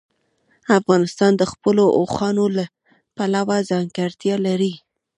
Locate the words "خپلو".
1.51-1.83